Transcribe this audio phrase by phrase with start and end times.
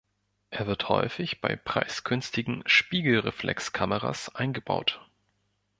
[0.49, 5.07] Er wird häufig bei preisgünstigen Spiegelreflexkameras eingebaut.